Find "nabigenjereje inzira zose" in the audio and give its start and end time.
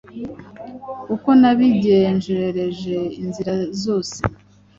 1.39-4.17